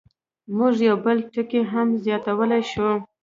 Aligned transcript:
موږ 0.57 0.73
یو 0.87 0.95
بل 1.05 1.17
ټکی 1.33 1.61
هم 1.71 1.87
زیاتولی 2.03 2.61
شو. 2.71 2.89